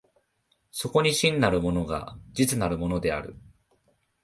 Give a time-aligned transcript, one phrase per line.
[0.71, 3.35] そこに真なるものが実なるものである。